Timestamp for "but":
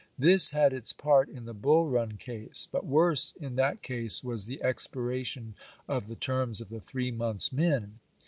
2.71-2.87